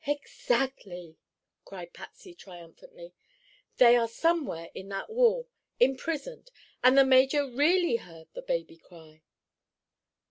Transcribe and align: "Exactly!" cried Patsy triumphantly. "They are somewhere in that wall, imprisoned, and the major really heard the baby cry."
"Exactly!" 0.07 1.19
cried 1.63 1.93
Patsy 1.93 2.33
triumphantly. 2.33 3.13
"They 3.77 3.95
are 3.95 4.07
somewhere 4.07 4.71
in 4.73 4.89
that 4.89 5.11
wall, 5.11 5.47
imprisoned, 5.79 6.49
and 6.83 6.97
the 6.97 7.05
major 7.05 7.45
really 7.47 7.97
heard 7.97 8.25
the 8.33 8.41
baby 8.41 8.77
cry." 8.77 9.21